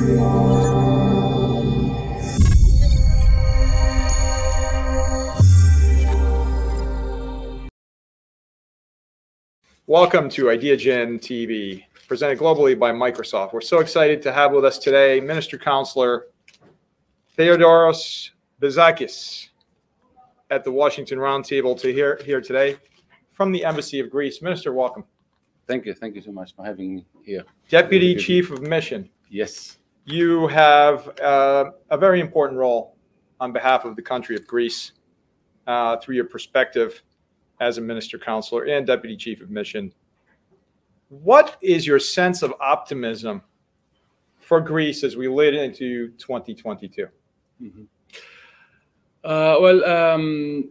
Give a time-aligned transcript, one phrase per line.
[0.00, 0.16] Welcome
[10.30, 13.52] to IdeaGen TV, presented globally by Microsoft.
[13.52, 16.28] We're so excited to have with us today Minister Counselor
[17.36, 19.48] Theodoros Bizakis
[20.50, 22.78] at the Washington Roundtable to hear here today
[23.32, 24.40] from the Embassy of Greece.
[24.40, 25.04] Minister, welcome.
[25.66, 25.92] Thank you.
[25.92, 27.44] Thank you so much for having me here.
[27.68, 29.76] Deputy Chief of Mission, Yes.
[30.10, 32.96] You have uh, a very important role
[33.38, 34.92] on behalf of the country of Greece
[35.66, 37.02] uh, through your perspective
[37.60, 39.92] as a minister counselor and deputy chief of mission.
[41.08, 43.42] What is your sense of optimism
[44.38, 47.08] for Greece as we lead into 2022?
[47.62, 47.86] Mhm.
[49.22, 50.70] Uh, well, um,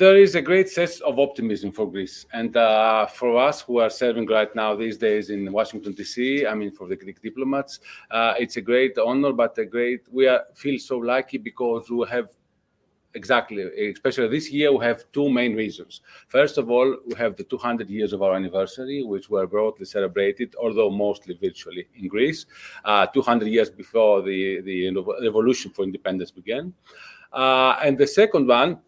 [0.00, 3.90] there is a great sense of optimism for Greece, and uh, for us who are
[3.90, 6.46] serving right now these days in Washington D.C.
[6.46, 10.26] I mean, for the Greek diplomats, uh, it's a great honor, but a great we
[10.26, 12.30] are, feel so lucky because we have
[13.12, 16.00] exactly, especially this year, we have two main reasons.
[16.28, 20.54] First of all, we have the 200 years of our anniversary, which were broadly celebrated,
[20.58, 22.46] although mostly virtually in Greece,
[22.86, 24.88] uh, 200 years before the, the
[25.22, 26.72] revolution for independence began.
[27.34, 28.80] Uh, and the second one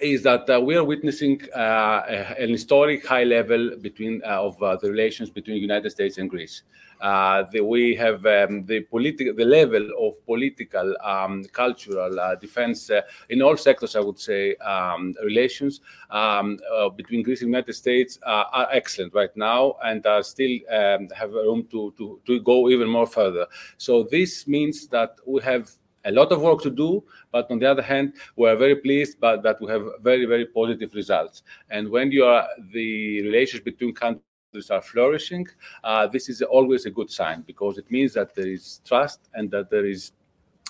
[0.00, 2.02] is that uh, we are witnessing uh,
[2.38, 6.62] an historic high level between uh, of uh, the relations between United States and Greece.
[7.00, 12.90] Uh, the, we have um, the political, the level of political, um, cultural, uh, defense
[13.28, 13.94] in all sectors.
[13.94, 16.58] I would say um, relations um,
[16.96, 21.66] between Greece and United States are excellent right now, and are still um, have room
[21.70, 23.46] to, to to go even more further.
[23.76, 25.70] So this means that we have
[26.04, 27.02] a lot of work to do,
[27.32, 30.46] but on the other hand, we are very pleased but that we have very, very
[30.46, 31.42] positive results.
[31.70, 35.46] And when you are the relations between countries are flourishing,
[35.82, 39.50] uh, this is always a good sign because it means that there is trust and
[39.50, 40.12] that there is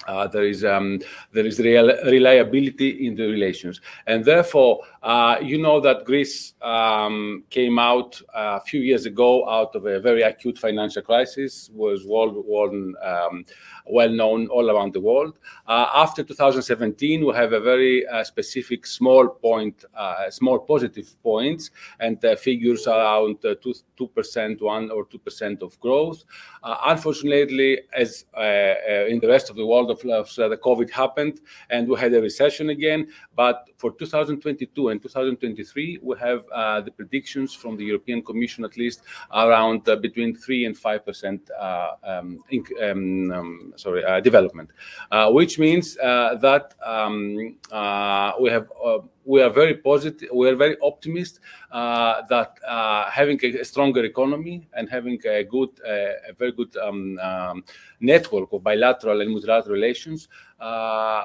[0.07, 1.01] uh, there is um,
[1.33, 7.45] there is real reliability in the relations, and therefore, uh, you know that Greece um,
[7.51, 12.43] came out a few years ago out of a very acute financial crisis, was world,
[12.47, 12.73] world
[13.05, 13.45] um,
[13.87, 15.39] well known all around the world.
[15.67, 21.71] Uh, after 2017, we have a very uh, specific small point, uh, small positive points,
[22.01, 26.25] and uh, figures around uh, two two percent, one or two percent of growth.
[26.63, 30.91] Uh, unfortunately, as uh, uh, in the rest of the world, of, uh, the COVID
[30.91, 33.07] happened, and we had a recession again.
[33.37, 38.77] But for 2022 and 2023, we have uh, the predictions from the European Commission, at
[38.77, 42.39] least around uh, between three and five percent uh, um,
[42.83, 44.71] um, um, sorry uh, development,
[45.11, 47.57] uh, which means uh, that um,
[48.41, 48.69] we have.
[49.27, 50.29] We are very positive.
[50.35, 51.41] We are very optimistic
[51.73, 52.51] that
[53.11, 57.65] having a, stronger economy and having a good, a very good um, um,
[58.01, 60.29] network of bilateral and multilateral relations,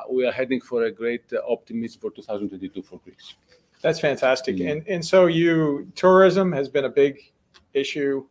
[0.09, 3.35] we are heading for a great optimism for 2022 for Greece.
[3.81, 4.57] That's fantastic.
[4.57, 4.71] Mm.
[4.71, 7.19] And and so you tourism has been a big
[7.73, 8.25] issue.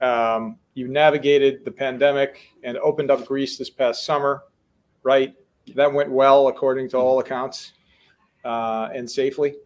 [0.00, 4.42] Um, you navigated the pandemic and opened up Greece this past summer,
[5.02, 5.34] right?
[5.74, 7.72] That went well according to all accounts,
[8.44, 9.56] uh, and safely.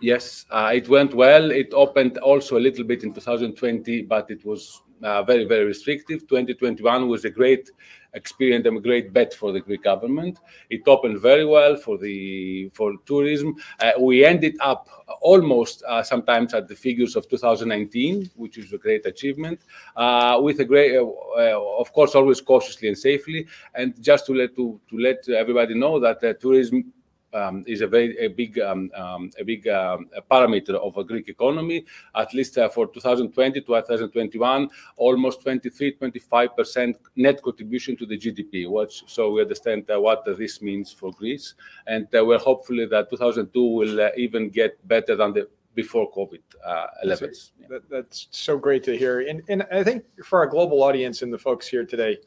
[0.00, 1.50] Yes, uh, it went well.
[1.50, 6.20] It opened also a little bit in 2020, but it was uh, very, very restrictive.
[6.22, 7.70] 2021 was a great
[8.14, 10.38] experience and a great bet for the Greek government.
[10.70, 13.54] It opened very well for the for tourism.
[13.80, 14.88] Uh, we ended up
[15.20, 19.60] almost uh, sometimes at the figures of 2019, which is a great achievement.
[19.96, 23.46] Uh, with a great, uh, uh, of course, always cautiously and safely.
[23.74, 26.92] And just to let to, to let everybody know that uh, tourism
[27.34, 31.28] um, is a very a big um, um, a big um, parameter of a Greek
[31.28, 31.84] economy.
[32.14, 38.18] At least uh, for 2020 to 2021, almost 23, 25 percent net contribution to the
[38.18, 38.68] GDP.
[38.70, 41.54] Which, so we understand uh, what this means for Greece,
[41.86, 46.40] and uh, we're hopefully that 2002 will uh, even get better than the before COVID
[46.64, 47.52] uh, levels.
[47.58, 47.66] Yeah.
[47.70, 49.20] That, that's so great to hear.
[49.20, 52.18] And, and I think for our global audience and the folks here today,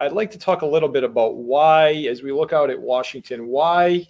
[0.00, 3.48] I'd like to talk a little bit about why, as we look out at Washington,
[3.48, 4.06] why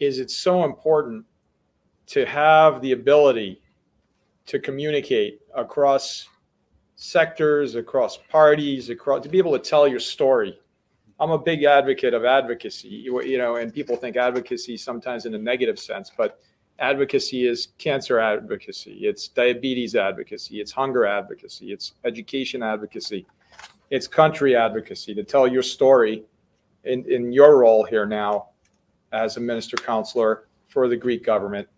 [0.00, 1.24] is it so important
[2.06, 3.60] to have the ability
[4.46, 6.26] to communicate across
[6.96, 10.58] sectors, across parties, across to be able to tell your story?
[11.20, 15.34] I'm a big advocate of advocacy, you you know, and people think advocacy sometimes in
[15.34, 16.40] a negative sense, but
[16.78, 23.26] advocacy is cancer advocacy, it's diabetes advocacy, it's hunger advocacy, it's education advocacy,
[23.90, 26.24] it's country advocacy to tell your story
[26.84, 28.49] in, in your role here now
[29.12, 31.68] as a minister counselor for the Greek government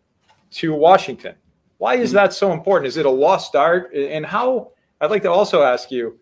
[0.52, 1.34] to Washington.
[1.78, 2.86] Why is that so important?
[2.86, 3.92] Is it a lost art?
[3.94, 6.18] And how, I'd like to also ask you,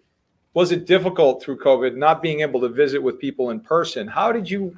[0.55, 4.07] was it difficult through COVID not being able to visit with people in person?
[4.09, 4.77] How did you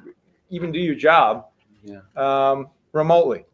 [0.49, 1.45] even do your job
[1.83, 2.01] Yeah.
[2.15, 3.45] um, remotely?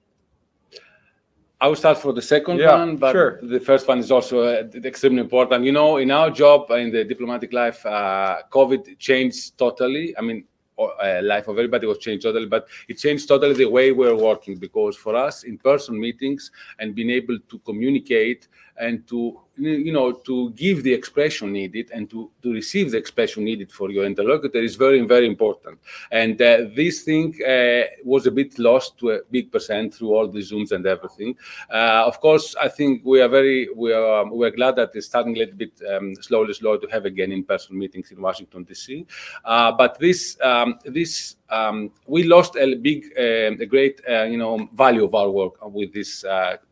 [1.61, 3.39] I will start for the second Yeah, one, but sure.
[3.41, 5.65] the first one is also uh, extremely important.
[5.65, 10.15] You know, in our job in the diplomatic life, uh, COVID changed totally.
[10.17, 10.45] I mean,
[10.79, 14.55] uh, life of everybody was changed totally, but it changed totally the way we're working
[14.55, 18.47] because for us, in-person meetings and being able to communicate
[18.79, 23.43] and to you know to give the expression needed and to, to receive the expression
[23.43, 25.79] needed for your interlocutor is very very important.
[26.11, 30.27] And uh, this thing uh, was a bit lost to a big percent through all
[30.27, 31.35] the zooms and everything.
[31.69, 35.07] Uh, of course i think we are very we are um, we're glad that it's
[35.07, 39.05] starting a little bit um, slowly slowly to have again in-person meetings in washington dc
[39.45, 44.37] uh, but this um, this um, we lost a big, uh, a great, uh, you
[44.37, 46.23] know, value of our work with this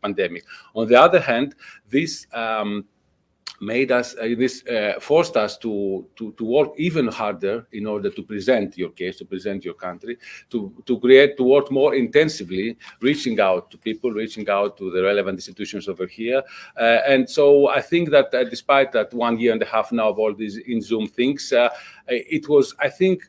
[0.02, 0.44] pandemic.
[0.74, 1.54] On the other hand,
[1.90, 2.84] this um,
[3.60, 8.10] made us, uh, this uh, forced us to, to to work even harder in order
[8.10, 10.16] to present your case, to present your country,
[10.50, 15.02] to to create, to work more intensively, reaching out to people, reaching out to the
[15.02, 16.42] relevant institutions over here.
[16.76, 20.18] Uh, and so I think that despite that one year and a half now of
[20.18, 21.52] all these in Zoom things,
[22.08, 23.24] it was, I think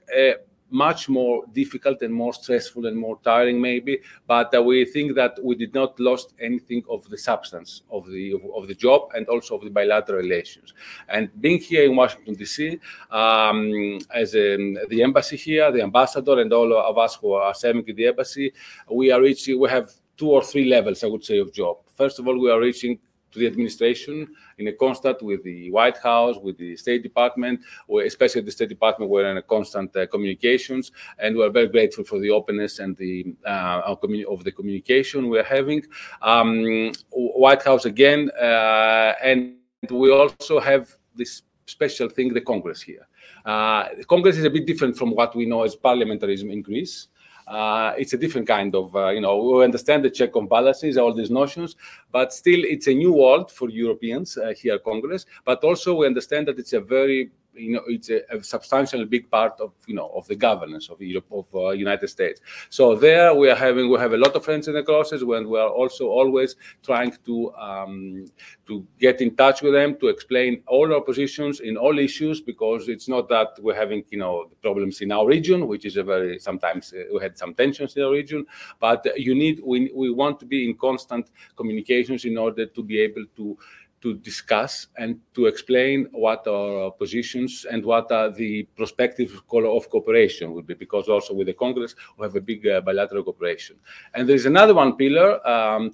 [0.72, 5.38] much more difficult and more stressful and more tiring maybe but uh, we think that
[5.44, 9.56] we did not lost anything of the substance of the of, the job and also
[9.56, 10.74] of the bilateral relations.
[11.08, 12.80] And being here in washington dc
[13.12, 14.58] um, as a,
[14.90, 18.54] the embassy here the ambassador and all of us who are serving in the embassy
[18.92, 21.78] we are reaching we have two or three levels i would say of job.
[21.96, 23.00] First of all we are reaching
[23.32, 24.28] to the administration
[24.58, 27.62] in a constant with the White House, with the State Department,
[28.06, 32.20] especially the State Department, we're in a constant uh, communications, and we're very grateful for
[32.20, 35.84] the openness and the uh, of the communication we're having.
[36.22, 39.56] Um, White House again, uh, and
[39.90, 43.08] we also have this special thing, the Congress here.
[43.46, 47.08] Uh, Congress is a bit different from what we know as parliamentarism in Greece.
[47.50, 50.98] Uh, it's a different kind of, uh, you know, we understand the check on balances,
[50.98, 51.76] all these notions,
[52.12, 55.26] but still it's a new world for Europeans uh, here at Congress.
[55.46, 59.30] But also we understand that it's a very you know it's a, a, substantial big
[59.30, 62.42] part of you know of the governance of Europe of uh, United States.
[62.70, 65.50] So there we are having we have a lot of friends in the process when
[65.50, 68.26] we are also always trying to um,
[68.68, 72.88] to get in touch with them to explain all our positions in all issues because
[72.88, 76.40] it's not that we're having you know problems in our region which is a very
[76.40, 78.46] sometimes uh, we had some tensions in our region
[78.80, 83.00] but you need we, we want to be in constant communications in order to be
[83.00, 83.58] able to
[84.02, 90.54] to discuss and to explain what our positions and what are the prospective of cooperation
[90.54, 93.76] will be, because also with the Congress we have a big uh, bilateral cooperation.
[94.14, 95.46] And there is another one pillar.
[95.48, 95.92] Um,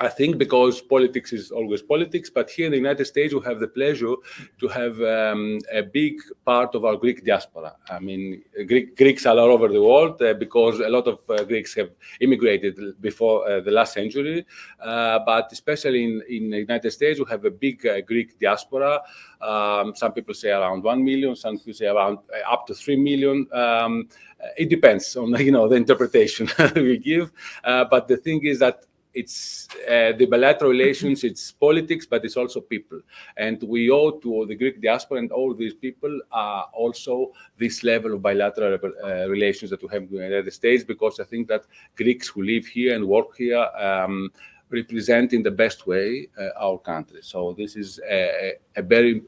[0.00, 3.60] I think because politics is always politics, but here in the United States, we have
[3.60, 4.14] the pleasure
[4.58, 6.14] to have um, a big
[6.44, 7.76] part of our Greek diaspora.
[7.88, 11.44] I mean, Greek, Greeks are all over the world uh, because a lot of uh,
[11.44, 14.44] Greeks have immigrated before uh, the last century.
[14.80, 19.00] Uh, but especially in, in the United States, we have a big uh, Greek diaspora.
[19.40, 22.96] Um, some people say around 1 million, some people say around uh, up to 3
[22.96, 23.46] million.
[23.52, 24.08] Um,
[24.56, 27.30] it depends on you know the interpretation we give.
[27.62, 32.60] but the thing is that it's uh, the bilateral relations, it's politics, but it's also
[32.60, 33.00] people.
[33.36, 38.14] And we owe to the Greek diaspora and all these people uh, also this level
[38.14, 41.64] of bilateral uh, relations that we have with the United States, because I think that
[41.96, 44.30] Greeks who live here and work here um,
[44.70, 47.20] represent in the best way uh, our country.
[47.22, 49.22] So this is a, a very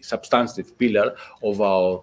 [0.00, 2.02] substantive pillar of our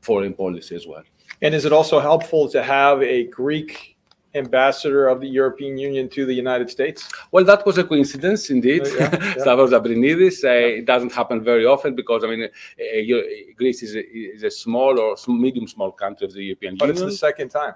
[0.00, 1.02] foreign policy as well.
[1.42, 3.93] And is it also helpful to have a Greek
[4.34, 7.08] ambassador of the European Union to the United States?
[7.30, 8.82] Well, that was a coincidence indeed.
[8.82, 9.34] Uh, yeah, yeah.
[9.38, 10.44] Stavros Lambrinidis.
[10.44, 10.78] Uh, yeah.
[10.78, 13.22] It doesn't happen very often because I mean, uh,
[13.56, 17.04] Greece is a, is a, small or medium small country of the European but Union.
[17.04, 17.74] But it's the second time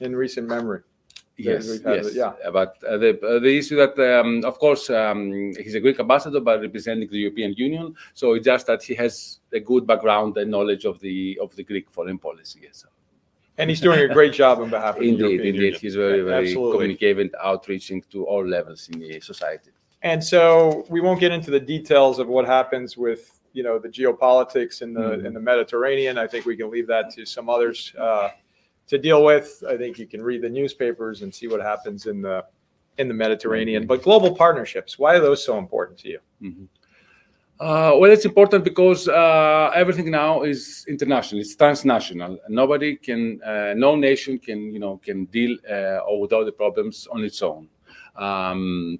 [0.00, 0.80] in recent memory.
[1.38, 2.32] Yes, yes, yeah.
[2.50, 6.40] But uh, the uh, the issue that, um, of course, um, he's a Greek ambassador,
[6.40, 7.94] but representing the European Union.
[8.14, 11.62] So it's just that he has a good background and knowledge of the of the
[11.62, 12.60] Greek foreign policy.
[12.62, 12.86] Yes.
[13.58, 15.62] And he's doing a great job on behalf of indeed, the European indeed.
[15.62, 15.80] Union.
[15.80, 19.70] He's very, very communicative, and outreaching to all levels in the society.
[20.02, 23.88] And so we won't get into the details of what happens with you know the
[23.88, 25.26] geopolitics in the mm-hmm.
[25.26, 26.18] in the Mediterranean.
[26.18, 28.28] I think we can leave that to some others uh,
[28.88, 29.64] to deal with.
[29.66, 32.44] I think you can read the newspapers and see what happens in the
[32.98, 33.82] in the Mediterranean.
[33.82, 33.88] Mm-hmm.
[33.88, 36.18] But global partnerships, why are those so important to you?
[36.42, 36.64] Mm-hmm.
[37.58, 41.40] Uh, well, it's important because uh, everything now is international.
[41.40, 42.38] It's transnational.
[42.50, 47.06] Nobody can, uh, no nation can, you know, can deal uh, with all the problems
[47.10, 47.68] on its own.
[48.14, 48.98] Um,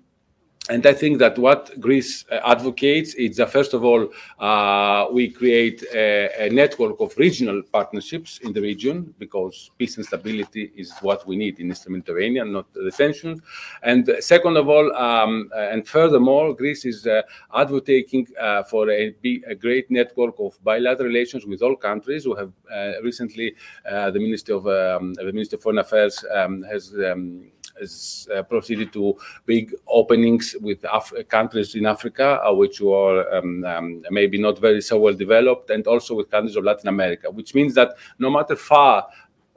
[0.69, 4.09] and I think that what Greece uh, advocates is that first of all,
[4.41, 10.05] uh, we create a, a, network of regional partnerships in the region because peace and
[10.05, 13.41] stability is what we need in Eastern Mediterranean, not the tensions.
[13.85, 17.23] And second of all, um, uh, and furthermore, Greece is uh,
[17.55, 22.27] advocating uh, for a, a, great network of bilateral relations with all countries.
[22.27, 23.55] We have uh, recently
[23.85, 28.93] the Minister of um, the Minister of Foreign Affairs um, has um, has uh, proceeded
[28.93, 34.59] to big openings with Af countries in Africa, uh, which were um, um, maybe not
[34.59, 38.31] very so well developed, and also with countries of Latin America, which means that no
[38.31, 39.07] matter far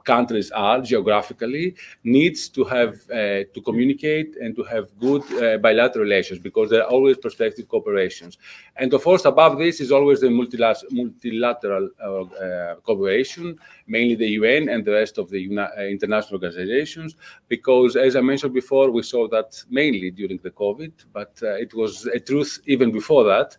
[0.04, 1.74] countries are geographically
[2.04, 6.82] needs to have uh, to communicate and to have good uh, bilateral relations because there
[6.82, 8.36] are always prospective cooperations.
[8.76, 13.58] And of course above this is always the multilateral uh, uh, cooperation
[13.96, 17.16] mainly the un and the rest of the uh, international organizations
[17.48, 21.72] because as i mentioned before we saw that mainly during the covid but uh, it
[21.74, 23.56] was a truth even before that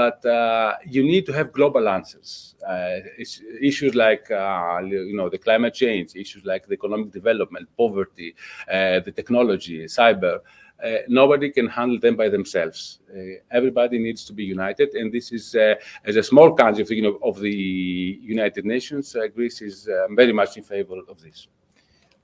[0.00, 2.54] that you need to have global answers
[3.60, 8.34] issues like you know the climate change, issues like the economic development, poverty,
[8.70, 10.40] uh, the technology, cyber.
[10.84, 13.00] Uh, nobody can handle them by themselves.
[13.14, 16.90] Uh, everybody needs to be united, and this is, uh, as a small country of
[16.90, 21.48] you know, of the United Nations, Greece is very much in favor of this.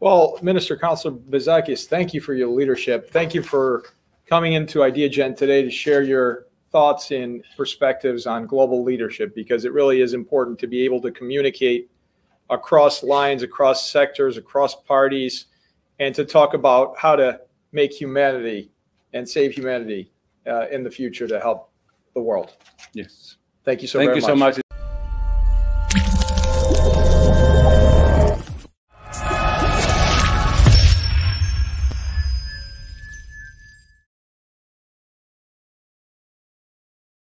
[0.00, 3.10] Well, Minister Counselor Bizakis, thank you for your leadership.
[3.10, 3.84] Thank you for
[4.26, 9.72] coming into IdeaGen today to share your thoughts and perspectives on global leadership because it
[9.72, 11.90] really is important to be able to communicate
[12.50, 15.46] across lines, across sectors, across parties,
[15.98, 17.40] and to talk about how to
[17.76, 18.73] make humanity
[19.12, 20.11] and save humanity
[20.47, 21.71] uh, in the future to help
[22.14, 22.56] the world.
[22.95, 23.37] Yes.
[23.64, 24.30] Thank you so Thank you much.
[24.30, 24.65] so much.